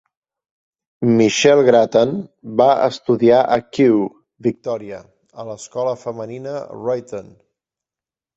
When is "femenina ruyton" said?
6.07-7.31